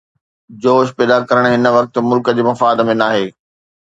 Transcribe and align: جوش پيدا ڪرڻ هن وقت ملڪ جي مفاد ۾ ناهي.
جوش 0.61 0.87
پيدا 0.97 1.17
ڪرڻ 1.29 1.45
هن 1.53 1.65
وقت 1.77 1.93
ملڪ 2.09 2.33
جي 2.41 2.47
مفاد 2.51 2.83
۾ 2.91 2.97
ناهي. 3.03 3.25